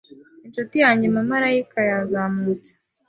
[0.45, 2.71] Inshuti yanjye Umumarayika yazamutse